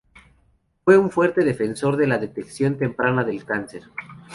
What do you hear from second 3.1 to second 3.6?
del